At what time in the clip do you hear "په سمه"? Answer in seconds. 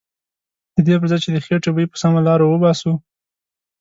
1.91-2.21